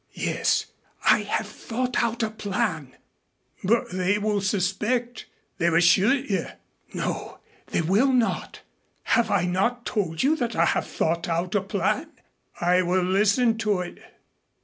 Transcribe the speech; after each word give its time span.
"Yes, 0.17 0.65
I 1.05 1.21
have 1.21 1.45
thought 1.47 2.01
out 2.01 2.23
a 2.23 2.31
plan." 2.31 2.95
"But 3.63 3.91
they 3.91 4.17
will 4.17 4.41
suspect. 4.41 5.27
They 5.59 5.69
will 5.69 5.79
shoot 5.79 6.27
you." 6.27 6.47
"No, 6.95 7.37
they 7.67 7.81
will 7.83 8.11
not. 8.11 8.61
Have 9.13 9.29
I 9.29 9.45
not 9.45 9.85
told 9.85 10.23
you 10.23 10.35
that 10.37 10.55
I 10.55 10.65
have 10.65 10.87
thought 10.87 11.29
out 11.29 11.53
a 11.53 11.61
plan?" 11.61 12.07
"I 12.59 12.81
will 12.81 13.03
listen 13.03 13.59
to 13.59 13.81
it." 13.81 13.99